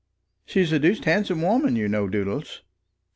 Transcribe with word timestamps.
"She's 0.47 0.71
a 0.71 0.79
doosed 0.79 1.05
handsome 1.05 1.43
woman, 1.43 1.75
you 1.75 1.87
know, 1.87 2.07
Doodles." 2.07 2.63